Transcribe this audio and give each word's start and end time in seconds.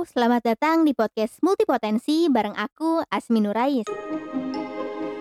selamat 0.00 0.56
datang 0.56 0.88
di 0.88 0.96
podcast 0.96 1.44
Multipotensi 1.44 2.32
bareng 2.32 2.56
aku, 2.56 3.04
Asmi 3.12 3.44
Nurais. 3.44 3.84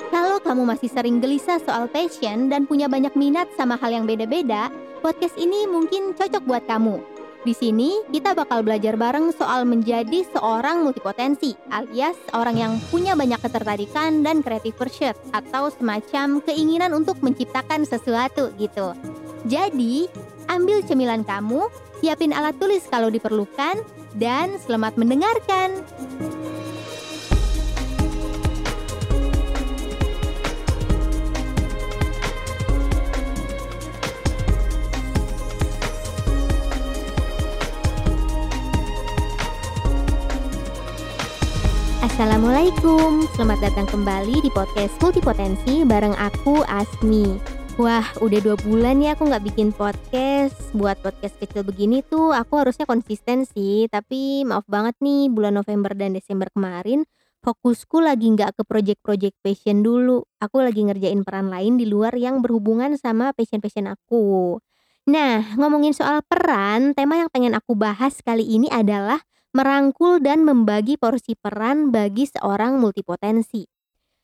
Kalau 0.08 0.40
kamu 0.40 0.63
masih 0.63 0.88
sering 0.88 1.20
gelisah 1.20 1.59
soal 1.59 1.92
passion 1.92 2.48
dan 2.48 2.63
punya 2.63 2.87
banyak 2.87 3.11
minat 3.19 3.51
sama 3.59 3.75
hal 3.75 3.92
yang 3.92 4.07
beda-beda, 4.07 4.71
podcast 5.03 5.35
ini 5.35 5.67
mungkin 5.67 6.15
cocok 6.15 6.47
buat 6.47 6.63
kamu. 6.63 6.95
Di 7.43 7.51
sini 7.51 8.07
kita 8.07 8.31
bakal 8.31 8.63
belajar 8.63 8.95
bareng 8.95 9.36
soal 9.36 9.68
menjadi 9.68 10.23
seorang 10.32 10.88
multipotensi, 10.88 11.59
alias 11.75 12.16
orang 12.32 12.55
yang 12.55 12.73
punya 12.88 13.20
banyak 13.20 13.39
ketertarikan 13.43 14.23
dan 14.23 14.39
creative 14.39 14.80
pursuit 14.80 15.16
atau 15.36 15.68
semacam 15.75 16.39
keinginan 16.39 16.96
untuk 16.96 17.20
menciptakan 17.20 17.84
sesuatu 17.84 18.55
gitu. 18.55 18.96
Jadi, 19.43 20.07
ambil 20.48 20.84
cemilan 20.88 21.27
kamu, 21.27 21.68
siapin 22.00 22.32
alat 22.32 22.55
tulis 22.59 22.84
kalau 22.88 23.11
diperlukan, 23.11 23.98
dan 24.20 24.60
selamat 24.60 25.00
mendengarkan. 25.00 25.80
Assalamualaikum, 42.04 43.24
selamat 43.32 43.60
datang 43.63 43.88
kembali 43.88 44.44
di 44.44 44.52
podcast 44.52 44.91
Multipotensi 44.99 45.88
bareng 45.88 46.12
aku 46.20 46.68
Asmi. 46.68 47.59
Wah, 47.80 48.04
udah 48.20 48.44
dua 48.44 48.60
bulan 48.60 49.00
ya 49.00 49.16
aku 49.16 49.32
nggak 49.32 49.56
bikin 49.56 49.72
podcast. 49.72 50.52
Buat 50.76 51.00
podcast 51.00 51.40
kecil 51.40 51.64
begini 51.64 52.04
tuh 52.04 52.36
aku 52.36 52.60
harusnya 52.60 52.84
konsisten 52.84 53.48
sih. 53.48 53.88
Tapi 53.88 54.44
maaf 54.44 54.68
banget 54.68 55.00
nih, 55.00 55.32
bulan 55.32 55.55
November 55.55 55.96
dan 55.96 56.12
Desember 56.12 56.52
kemarin 56.52 57.08
fokusku 57.40 58.04
lagi 58.04 58.36
nggak 58.36 58.60
ke 58.60 58.68
project-project 58.68 59.40
passion 59.40 59.80
dulu. 59.80 60.27
Aku 60.44 60.60
lagi 60.60 60.84
ngerjain 60.84 61.24
peran 61.24 61.48
lain 61.48 61.80
di 61.80 61.88
luar 61.88 62.12
yang 62.20 62.44
berhubungan 62.44 62.99
sama 62.99 63.32
passion-passion 63.32 63.88
aku. 63.88 64.59
Nah, 65.08 65.55
ngomongin 65.55 65.95
soal 65.95 66.19
peran, 66.27 66.91
tema 66.91 67.16
yang 67.16 67.31
pengen 67.31 67.55
aku 67.55 67.80
bahas 67.80 68.19
kali 68.19 68.43
ini 68.43 68.67
adalah 68.67 69.23
merangkul 69.55 70.19
dan 70.19 70.43
membagi 70.43 70.99
porsi 70.99 71.31
peran 71.39 71.95
bagi 71.95 72.27
seorang 72.27 72.75
multipotensi. 72.75 73.78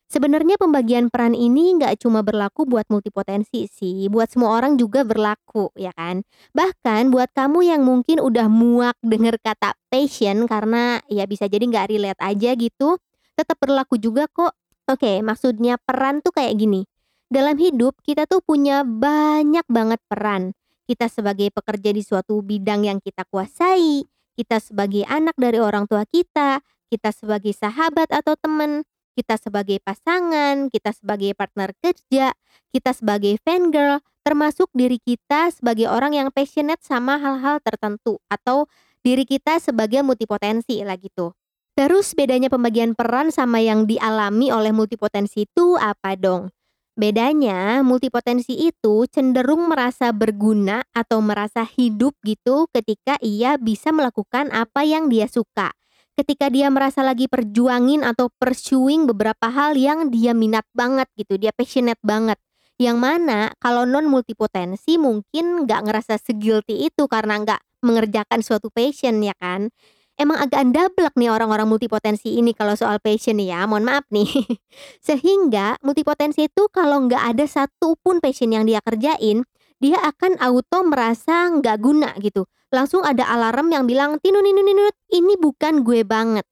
Sebenarnya 0.06 0.62
pembagian 0.62 1.10
peran 1.10 1.34
ini 1.34 1.82
nggak 1.82 2.06
cuma 2.06 2.22
berlaku 2.22 2.70
buat 2.70 2.86
multipotensi 2.94 3.66
sih, 3.66 4.06
buat 4.06 4.30
semua 4.30 4.54
orang 4.54 4.78
juga 4.78 5.02
berlaku, 5.02 5.74
ya 5.74 5.90
kan? 5.98 6.22
Bahkan 6.54 7.10
buat 7.10 7.34
kamu 7.34 7.66
yang 7.66 7.82
mungkin 7.82 8.22
udah 8.22 8.46
muak 8.46 8.96
denger 9.02 9.42
kata 9.42 9.74
passion 9.90 10.46
karena 10.46 11.02
ya 11.10 11.26
bisa 11.26 11.50
jadi 11.50 11.66
nggak 11.66 11.90
relate 11.90 12.22
aja 12.22 12.54
gitu, 12.54 13.02
tetap 13.34 13.58
berlaku 13.58 13.98
juga 13.98 14.30
kok. 14.30 14.54
Oke, 14.86 15.26
maksudnya 15.26 15.82
peran 15.82 16.22
tuh 16.22 16.38
kayak 16.38 16.54
gini. 16.54 16.86
Dalam 17.26 17.58
hidup 17.58 17.98
kita 18.06 18.30
tuh 18.30 18.46
punya 18.46 18.86
banyak 18.86 19.66
banget 19.66 19.98
peran. 20.06 20.54
Kita 20.86 21.10
sebagai 21.10 21.50
pekerja 21.50 21.90
di 21.90 22.06
suatu 22.06 22.46
bidang 22.46 22.86
yang 22.86 23.02
kita 23.02 23.26
kuasai, 23.26 24.06
kita 24.38 24.62
sebagai 24.62 25.02
anak 25.10 25.34
dari 25.34 25.58
orang 25.58 25.90
tua 25.90 26.06
kita, 26.06 26.62
kita 26.94 27.10
sebagai 27.10 27.50
sahabat 27.58 28.14
atau 28.14 28.38
teman, 28.38 28.86
kita 29.16 29.40
sebagai 29.40 29.80
pasangan, 29.80 30.68
kita 30.68 30.92
sebagai 30.92 31.32
partner 31.34 31.72
kerja, 31.80 32.36
kita 32.76 32.92
sebagai 32.92 33.40
fan 33.42 33.72
girl, 33.72 34.04
termasuk 34.28 34.68
diri 34.76 35.00
kita 35.00 35.50
sebagai 35.56 35.88
orang 35.88 36.14
yang 36.14 36.30
passionate 36.36 36.84
sama 36.84 37.16
hal-hal 37.16 37.64
tertentu 37.64 38.20
atau 38.28 38.68
diri 39.02 39.24
kita 39.24 39.58
sebagai 39.64 40.04
multipotensi 40.04 40.84
lah 40.84 41.00
gitu. 41.00 41.32
Terus 41.80 42.12
bedanya 42.16 42.52
pembagian 42.52 42.96
peran 42.96 43.32
sama 43.32 43.64
yang 43.64 43.88
dialami 43.88 44.52
oleh 44.52 44.76
multipotensi 44.76 45.48
itu 45.48 45.80
apa 45.80 46.20
dong? 46.20 46.52
Bedanya, 46.96 47.84
multipotensi 47.84 48.56
itu 48.56 49.04
cenderung 49.12 49.68
merasa 49.68 50.16
berguna 50.16 50.88
atau 50.96 51.20
merasa 51.20 51.68
hidup 51.68 52.16
gitu 52.24 52.72
ketika 52.72 53.20
ia 53.20 53.60
bisa 53.60 53.92
melakukan 53.92 54.48
apa 54.56 54.88
yang 54.88 55.12
dia 55.12 55.28
suka 55.28 55.76
ketika 56.16 56.48
dia 56.48 56.72
merasa 56.72 57.04
lagi 57.04 57.28
perjuangin 57.28 58.02
atau 58.08 58.32
pursuing 58.40 59.06
beberapa 59.06 59.52
hal 59.52 59.76
yang 59.76 60.10
dia 60.10 60.32
minat 60.32 60.66
banget 60.72 61.08
gitu, 61.20 61.36
dia 61.36 61.52
passionate 61.52 62.00
banget. 62.02 62.40
Yang 62.76 62.98
mana 63.00 63.40
kalau 63.60 63.88
non 63.88 64.08
multipotensi 64.08 65.00
mungkin 65.00 65.64
nggak 65.64 65.88
ngerasa 65.88 66.20
segilty 66.20 66.88
itu 66.92 67.08
karena 67.08 67.40
nggak 67.40 67.62
mengerjakan 67.84 68.44
suatu 68.44 68.68
passion 68.72 69.24
ya 69.24 69.36
kan. 69.40 69.72
Emang 70.16 70.40
agak 70.40 70.64
andablek 70.64 71.12
nih 71.20 71.28
orang-orang 71.28 71.68
multipotensi 71.68 72.40
ini 72.40 72.56
kalau 72.56 72.72
soal 72.80 73.04
passion 73.04 73.36
ya, 73.36 73.68
mohon 73.68 73.84
maaf 73.84 74.08
nih. 74.08 74.28
Sehingga 75.08 75.76
multipotensi 75.84 76.48
itu 76.48 76.72
kalau 76.72 77.04
nggak 77.04 77.36
ada 77.36 77.44
satu 77.44 78.00
pun 78.00 78.24
passion 78.24 78.56
yang 78.56 78.64
dia 78.64 78.80
kerjain, 78.80 79.44
dia 79.80 80.00
akan 80.02 80.40
auto 80.40 80.84
merasa 80.88 81.52
nggak 81.52 81.78
guna 81.80 82.14
gitu 82.20 82.48
langsung 82.76 83.08
ada 83.08 83.24
alarm 83.32 83.72
yang 83.72 83.88
bilang 83.88 84.20
tinun 84.20 84.44
tinun 84.44 84.68
tinun 84.68 84.92
ini 85.16 85.34
bukan 85.40 85.88
gue 85.88 86.04
banget. 86.04 86.44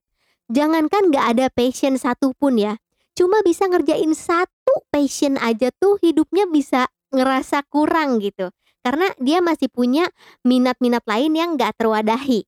Jangankan 0.48 1.12
nggak 1.12 1.26
ada 1.36 1.46
passion 1.52 2.00
satu 2.00 2.32
pun 2.36 2.56
ya, 2.56 2.80
cuma 3.12 3.44
bisa 3.44 3.68
ngerjain 3.68 4.12
satu 4.16 4.74
passion 4.88 5.36
aja 5.40 5.68
tuh 5.76 6.00
hidupnya 6.00 6.48
bisa 6.48 6.88
ngerasa 7.12 7.64
kurang 7.68 8.20
gitu. 8.24 8.48
Karena 8.84 9.08
dia 9.16 9.40
masih 9.40 9.72
punya 9.72 10.08
minat-minat 10.44 11.04
lain 11.08 11.32
yang 11.32 11.56
nggak 11.56 11.80
terwadahi. 11.80 12.44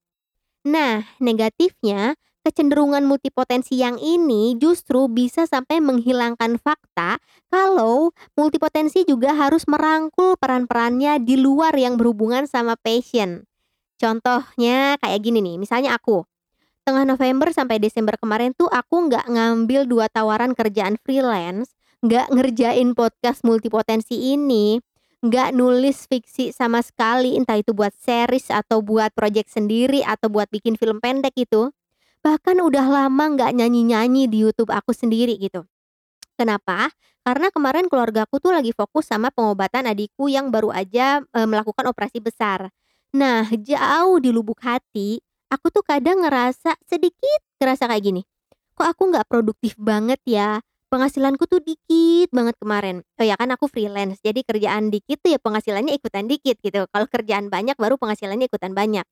Nah, 0.68 1.08
negatifnya 1.16 2.20
kecenderungan 2.46 3.02
multipotensi 3.02 3.82
yang 3.82 3.98
ini 3.98 4.54
justru 4.54 5.10
bisa 5.10 5.50
sampai 5.50 5.82
menghilangkan 5.82 6.62
fakta 6.62 7.18
kalau 7.50 8.14
multipotensi 8.38 9.02
juga 9.02 9.34
harus 9.34 9.66
merangkul 9.66 10.38
peran-perannya 10.38 11.18
di 11.18 11.34
luar 11.34 11.74
yang 11.74 11.98
berhubungan 11.98 12.46
sama 12.46 12.78
passion. 12.78 13.42
Contohnya 13.98 14.94
kayak 15.02 15.20
gini 15.26 15.42
nih, 15.42 15.58
misalnya 15.58 15.98
aku. 15.98 16.22
Tengah 16.86 17.02
November 17.02 17.50
sampai 17.50 17.82
Desember 17.82 18.14
kemarin 18.14 18.54
tuh 18.54 18.70
aku 18.70 19.10
nggak 19.10 19.26
ngambil 19.26 19.90
dua 19.90 20.06
tawaran 20.06 20.54
kerjaan 20.54 20.94
freelance, 21.02 21.74
nggak 22.06 22.30
ngerjain 22.30 22.94
podcast 22.94 23.42
multipotensi 23.42 24.14
ini, 24.14 24.78
nggak 25.18 25.50
nulis 25.50 26.06
fiksi 26.06 26.54
sama 26.54 26.84
sekali, 26.86 27.34
entah 27.34 27.58
itu 27.58 27.74
buat 27.74 27.90
series 27.98 28.54
atau 28.54 28.86
buat 28.86 29.10
project 29.18 29.50
sendiri 29.50 30.06
atau 30.06 30.30
buat 30.30 30.46
bikin 30.54 30.78
film 30.78 31.02
pendek 31.02 31.34
itu. 31.34 31.74
Bahkan 32.26 32.58
udah 32.58 32.86
lama 32.90 33.24
nggak 33.38 33.54
nyanyi-nyanyi 33.54 34.26
di 34.26 34.42
YouTube 34.42 34.74
aku 34.74 34.90
sendiri 34.90 35.38
gitu. 35.38 35.62
Kenapa? 36.34 36.90
Karena 37.22 37.54
kemarin 37.54 37.86
keluarga 37.86 38.26
aku 38.26 38.42
tuh 38.42 38.50
lagi 38.50 38.74
fokus 38.74 39.06
sama 39.06 39.30
pengobatan 39.30 39.86
adikku 39.86 40.26
yang 40.26 40.50
baru 40.50 40.74
aja 40.74 41.22
e, 41.22 41.38
melakukan 41.46 41.86
operasi 41.86 42.18
besar. 42.18 42.74
Nah, 43.14 43.46
jauh 43.54 44.18
di 44.18 44.34
lubuk 44.34 44.58
hati, 44.58 45.22
aku 45.54 45.70
tuh 45.70 45.86
kadang 45.86 46.26
ngerasa 46.26 46.74
sedikit 46.82 47.46
ngerasa 47.62 47.86
kayak 47.94 48.02
gini. 48.02 48.22
Kok 48.74 48.86
aku 48.90 49.02
nggak 49.14 49.26
produktif 49.30 49.78
banget 49.78 50.18
ya? 50.26 50.58
Penghasilanku 50.90 51.46
tuh 51.46 51.62
dikit 51.62 52.34
banget 52.34 52.58
kemarin. 52.58 53.06
Oh 53.22 53.26
ya 53.26 53.38
kan 53.38 53.54
aku 53.54 53.70
freelance, 53.70 54.18
jadi 54.18 54.42
kerjaan 54.42 54.90
dikit 54.90 55.22
tuh 55.22 55.30
ya 55.30 55.38
penghasilannya 55.38 55.94
ikutan 55.94 56.26
dikit 56.26 56.58
gitu. 56.58 56.90
Kalau 56.90 57.06
kerjaan 57.06 57.54
banyak 57.54 57.78
baru 57.78 57.94
penghasilannya 58.02 58.50
ikutan 58.50 58.74
banyak. 58.74 59.06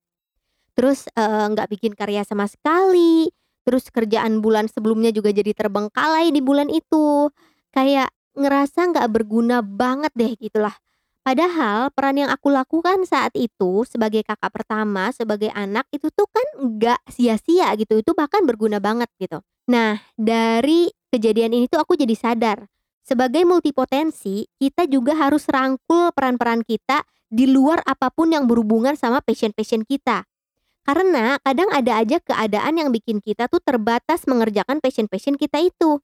Terus 0.75 1.07
nggak 1.17 1.71
bikin 1.71 1.95
karya 1.95 2.27
sama 2.27 2.51
sekali. 2.51 3.31
Terus 3.65 3.89
kerjaan 3.89 4.45
bulan 4.45 4.69
sebelumnya 4.69 5.09
juga 5.15 5.33
jadi 5.33 5.57
terbengkalai 5.57 6.29
di 6.35 6.45
bulan 6.45 6.69
itu. 6.69 7.33
Kayak 7.73 8.13
ngerasa 8.35 8.91
nggak 8.93 9.09
berguna 9.15 9.63
banget 9.63 10.13
deh 10.19 10.35
gitulah. 10.37 10.75
Padahal 11.25 11.89
peran 11.89 12.21
yang 12.21 12.29
aku 12.29 12.53
lakukan 12.53 13.09
saat 13.09 13.33
itu 13.33 13.89
sebagai 13.89 14.21
kakak 14.21 14.53
pertama, 14.53 15.09
sebagai 15.09 15.49
anak 15.57 15.89
itu 15.89 16.13
tuh 16.13 16.29
kan 16.29 16.45
nggak 16.61 17.01
sia-sia 17.09 17.73
gitu, 17.81 17.97
itu 17.97 18.13
bahkan 18.13 18.45
berguna 18.45 18.77
banget 18.77 19.09
gitu. 19.17 19.41
Nah, 19.73 19.97
dari 20.21 20.93
kejadian 21.09 21.57
ini 21.57 21.65
tuh 21.65 21.81
aku 21.81 21.97
jadi 21.97 22.13
sadar, 22.13 22.69
sebagai 23.01 23.41
multipotensi, 23.49 24.45
kita 24.61 24.85
juga 24.85 25.17
harus 25.17 25.49
rangkul 25.49 26.13
peran-peran 26.13 26.61
kita 26.61 27.01
di 27.33 27.49
luar 27.49 27.81
apa 27.89 28.13
pun 28.13 28.29
yang 28.29 28.45
berhubungan 28.45 28.93
sama 28.93 29.25
passion-passion 29.25 29.89
kita. 29.89 30.29
Karena 30.85 31.41
kadang 31.41 31.73
ada 31.73 32.05
aja 32.05 32.21
keadaan 32.21 32.77
yang 32.77 32.89
bikin 32.93 33.25
kita 33.25 33.49
tuh 33.49 33.61
terbatas 33.65 34.29
mengerjakan 34.29 34.85
passion-passion 34.85 35.41
kita 35.41 35.65
itu. 35.65 36.01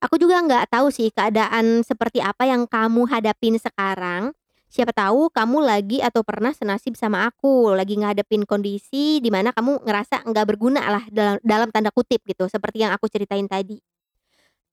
Aku 0.00 0.16
juga 0.16 0.40
nggak 0.40 0.72
tahu 0.72 0.88
sih 0.88 1.12
keadaan 1.12 1.84
seperti 1.84 2.24
apa 2.24 2.48
yang 2.48 2.64
kamu 2.68 3.08
hadapin 3.08 3.56
sekarang, 3.56 4.32
Siapa 4.74 4.90
tahu 4.90 5.30
kamu 5.30 5.62
lagi 5.62 6.02
atau 6.02 6.26
pernah 6.26 6.50
senasib 6.50 6.98
sama 6.98 7.30
aku, 7.30 7.78
lagi 7.78 7.94
ngadepin 7.94 8.42
kondisi 8.42 9.22
di 9.22 9.30
mana 9.30 9.54
kamu 9.54 9.86
ngerasa 9.86 10.26
nggak 10.26 10.46
berguna 10.50 10.82
lah 10.90 11.04
dalam, 11.14 11.38
dalam 11.46 11.70
tanda 11.70 11.94
kutip 11.94 12.18
gitu, 12.26 12.50
seperti 12.50 12.82
yang 12.82 12.90
aku 12.90 13.06
ceritain 13.06 13.46
tadi. 13.46 13.78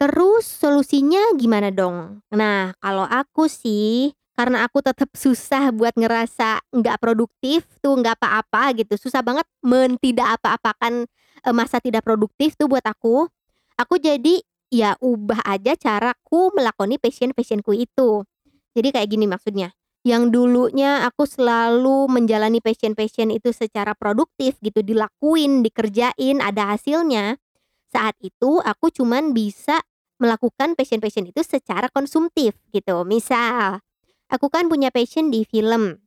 Terus 0.02 0.50
solusinya 0.50 1.38
gimana 1.38 1.70
dong? 1.70 2.26
Nah, 2.34 2.74
kalau 2.82 3.06
aku 3.06 3.46
sih, 3.46 4.10
karena 4.42 4.66
aku 4.66 4.82
tetap 4.82 5.14
susah 5.14 5.70
buat 5.70 5.94
ngerasa 5.94 6.66
nggak 6.74 6.98
produktif 6.98 7.62
tuh 7.78 7.94
nggak 7.94 8.18
apa-apa 8.18 8.74
gitu. 8.74 8.98
Susah 8.98 9.22
banget 9.22 9.46
mentidak 9.62 10.42
apa-apakan 10.42 11.06
uh, 11.46 11.54
masa 11.54 11.78
tidak 11.78 12.02
produktif 12.02 12.58
tuh 12.58 12.66
buat 12.66 12.82
aku. 12.82 13.30
Aku 13.78 14.02
jadi 14.02 14.42
ya 14.74 14.98
ubah 14.98 15.46
aja 15.46 15.78
caraku 15.78 16.50
melakoni 16.58 16.98
passion-passionku 16.98 17.70
itu. 17.78 18.26
Jadi 18.74 18.90
kayak 18.90 19.14
gini 19.14 19.30
maksudnya 19.30 19.78
yang 20.02 20.34
dulunya 20.34 21.06
aku 21.06 21.30
selalu 21.30 22.10
menjalani 22.10 22.66
passion-passion 22.66 23.30
itu 23.30 23.54
secara 23.54 23.94
produktif 23.94 24.58
gitu 24.66 24.82
dilakuin 24.82 25.62
dikerjain 25.62 26.42
ada 26.42 26.74
hasilnya. 26.74 27.38
Saat 27.94 28.18
itu 28.26 28.58
aku 28.58 28.90
cuman 28.90 29.38
bisa 29.38 29.86
melakukan 30.18 30.74
passion-passion 30.74 31.30
itu 31.30 31.46
secara 31.46 31.94
konsumtif 31.94 32.58
gitu 32.74 33.06
misal 33.06 33.86
aku 34.32 34.48
kan 34.48 34.72
punya 34.72 34.90
passion 34.90 35.30
di 35.30 35.44
film 35.44 36.00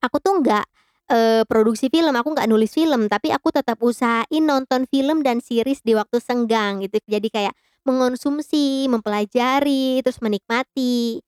aku 0.00 0.16
tuh 0.22 0.40
nggak 0.40 0.66
uh, 1.10 1.42
produksi 1.50 1.90
film 1.90 2.14
aku 2.14 2.32
nggak 2.32 2.48
nulis 2.48 2.72
film 2.72 3.10
tapi 3.10 3.34
aku 3.34 3.50
tetap 3.50 3.82
usahain 3.82 4.44
nonton 4.46 4.86
film 4.86 5.20
dan 5.26 5.42
series 5.42 5.82
di 5.82 5.98
waktu 5.98 6.22
senggang 6.22 6.80
gitu 6.80 7.02
jadi 7.04 7.28
kayak 7.28 7.54
mengonsumsi 7.86 8.86
mempelajari 8.90 10.02
terus 10.02 10.18
menikmati 10.18 11.22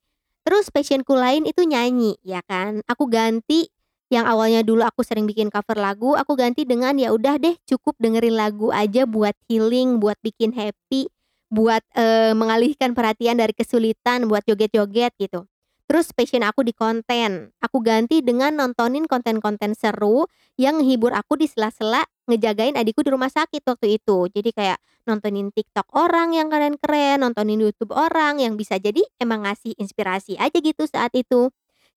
Terus 0.48 0.72
passionku 0.72 1.12
lain 1.12 1.44
itu 1.44 1.60
nyanyi, 1.60 2.16
ya 2.24 2.40
kan. 2.40 2.80
Aku 2.88 3.04
ganti 3.04 3.68
yang 4.08 4.24
awalnya 4.24 4.64
dulu 4.64 4.80
aku 4.80 5.04
sering 5.04 5.28
bikin 5.28 5.52
cover 5.52 5.76
lagu, 5.76 6.16
aku 6.16 6.40
ganti 6.40 6.64
dengan 6.64 6.96
ya 6.96 7.12
udah 7.12 7.36
deh 7.36 7.52
cukup 7.68 8.00
dengerin 8.00 8.32
lagu 8.32 8.72
aja 8.72 9.04
buat 9.04 9.36
healing, 9.44 10.00
buat 10.00 10.16
bikin 10.24 10.56
happy, 10.56 11.12
buat 11.52 11.84
uh, 11.92 12.32
mengalihkan 12.32 12.96
perhatian 12.96 13.36
dari 13.36 13.52
kesulitan, 13.52 14.24
buat 14.24 14.40
joget-joget 14.48 15.12
gitu. 15.20 15.44
Terus 15.88 16.12
passion 16.12 16.44
aku 16.44 16.60
di 16.68 16.76
konten, 16.76 17.48
aku 17.64 17.80
ganti 17.80 18.20
dengan 18.20 18.52
nontonin 18.60 19.08
konten-konten 19.08 19.72
seru 19.72 20.28
yang 20.60 20.76
menghibur 20.76 21.16
aku 21.16 21.40
di 21.40 21.48
sela-sela 21.48 22.04
ngejagain 22.28 22.76
adikku 22.76 23.00
di 23.00 23.08
rumah 23.08 23.32
sakit 23.32 23.64
waktu 23.64 23.96
itu. 23.96 24.28
Jadi 24.28 24.52
kayak 24.52 24.78
nontonin 25.08 25.48
TikTok 25.48 25.88
orang 25.96 26.36
yang 26.36 26.52
keren-keren, 26.52 27.24
nontonin 27.24 27.64
YouTube 27.64 27.96
orang 27.96 28.36
yang 28.36 28.60
bisa 28.60 28.76
jadi 28.76 29.00
emang 29.16 29.48
ngasih 29.48 29.72
inspirasi 29.80 30.36
aja 30.36 30.58
gitu 30.60 30.84
saat 30.84 31.08
itu. 31.16 31.48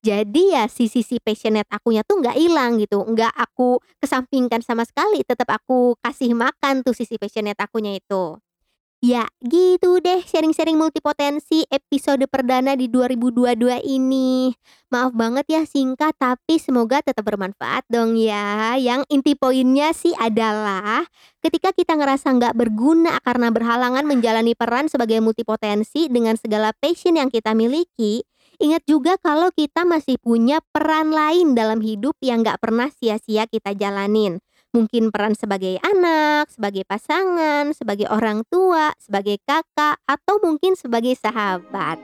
Jadi 0.01 0.55
ya 0.55 0.65
si 0.71 0.87
sisi 0.87 1.19
passionate 1.19 1.67
akunya 1.69 2.01
tuh 2.07 2.23
nggak 2.23 2.39
hilang 2.39 2.79
gitu, 2.79 3.03
nggak 3.05 3.35
aku 3.37 3.77
kesampingkan 4.01 4.63
sama 4.63 4.87
sekali, 4.87 5.21
tetap 5.27 5.51
aku 5.51 5.99
kasih 6.01 6.31
makan 6.33 6.81
tuh 6.81 6.95
sisi 6.95 7.19
passionate 7.19 7.59
akunya 7.59 7.99
itu. 7.99 8.39
Ya, 9.01 9.25
gitu 9.41 9.97
deh 9.97 10.21
sharing-sharing 10.21 10.77
multipotensi 10.77 11.65
episode 11.73 12.21
perdana 12.29 12.77
di 12.77 12.85
2022 12.85 13.81
ini. 13.81 14.53
Maaf 14.93 15.17
banget 15.17 15.49
ya 15.49 15.65
singkat, 15.65 16.13
tapi 16.21 16.61
semoga 16.61 17.01
tetap 17.01 17.25
bermanfaat 17.25 17.81
dong 17.89 18.13
ya. 18.13 18.77
Yang 18.77 19.09
inti 19.09 19.33
poinnya 19.33 19.89
sih 19.97 20.13
adalah 20.13 21.09
ketika 21.41 21.73
kita 21.73 21.97
ngerasa 21.97 22.29
nggak 22.29 22.53
berguna 22.53 23.17
karena 23.25 23.49
berhalangan 23.49 24.05
menjalani 24.05 24.53
peran 24.53 24.85
sebagai 24.85 25.17
multipotensi 25.17 26.05
dengan 26.05 26.37
segala 26.37 26.69
passion 26.77 27.17
yang 27.17 27.33
kita 27.33 27.57
miliki, 27.57 28.21
ingat 28.61 28.85
juga 28.85 29.17
kalau 29.17 29.49
kita 29.49 29.81
masih 29.81 30.21
punya 30.21 30.61
peran 30.69 31.09
lain 31.09 31.57
dalam 31.57 31.81
hidup 31.81 32.13
yang 32.21 32.45
nggak 32.45 32.61
pernah 32.61 32.93
sia-sia 32.93 33.49
kita 33.49 33.73
jalanin 33.73 34.45
Mungkin 34.71 35.11
peran 35.11 35.35
sebagai 35.35 35.83
anak, 35.83 36.47
sebagai 36.47 36.87
pasangan, 36.87 37.75
sebagai 37.75 38.07
orang 38.07 38.47
tua, 38.47 38.95
sebagai 38.95 39.35
kakak, 39.43 39.99
atau 40.07 40.39
mungkin 40.39 40.79
sebagai 40.79 41.11
sahabat. 41.19 41.99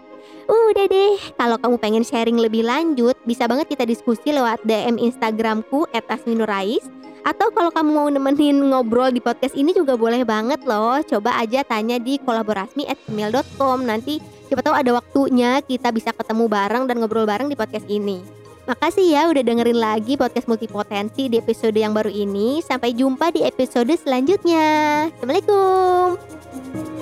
Udah 0.51 0.87
deh, 0.91 1.15
kalau 1.39 1.55
kamu 1.55 1.75
pengen 1.79 2.03
sharing 2.03 2.35
lebih 2.35 2.67
lanjut, 2.67 3.15
bisa 3.23 3.47
banget 3.47 3.71
kita 3.71 3.87
diskusi 3.87 4.35
lewat 4.35 4.59
DM 4.67 4.99
Instagramku 4.99 5.87
@asminurais 6.11 6.83
atau 7.27 7.51
kalau 7.51 7.71
kamu 7.71 7.91
mau 7.91 8.07
nemenin 8.07 8.55
ngobrol 8.71 9.11
di 9.11 9.19
podcast 9.19 9.51
ini 9.55 9.75
juga 9.75 9.99
boleh 9.99 10.23
banget 10.23 10.63
loh. 10.63 10.99
Coba 11.03 11.35
aja 11.39 11.63
tanya 11.67 11.99
di 11.99 12.15
kolaborasmi@gmail.com. 12.23 13.83
Nanti 13.83 14.23
siapa 14.47 14.63
tahu 14.63 14.75
ada 14.75 14.91
waktunya 14.95 15.59
kita 15.63 15.91
bisa 15.91 16.15
ketemu 16.15 16.47
bareng 16.47 16.87
dan 16.87 17.03
ngobrol 17.03 17.27
bareng 17.27 17.51
di 17.51 17.59
podcast 17.59 17.87
ini. 17.91 18.36
Makasih 18.67 19.15
ya 19.15 19.31
udah 19.31 19.43
dengerin 19.47 19.79
lagi 19.79 20.19
podcast 20.19 20.43
multipotensi 20.51 21.31
di 21.31 21.39
episode 21.39 21.79
yang 21.79 21.95
baru 21.95 22.11
ini. 22.11 22.59
Sampai 22.59 22.91
jumpa 22.91 23.31
di 23.31 23.47
episode 23.47 23.95
selanjutnya. 23.95 25.07
Assalamualaikum. 25.07 26.96